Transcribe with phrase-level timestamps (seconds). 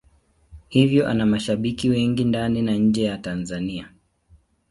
[0.69, 3.89] Hivyo ana mashabiki wengi ndani na nje ya Tanzania.